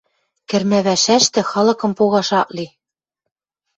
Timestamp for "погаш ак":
1.97-2.49